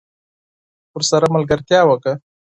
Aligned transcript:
ورسره 0.95 1.27
ملګرتیا 1.35 1.81
وکړه 1.85 2.13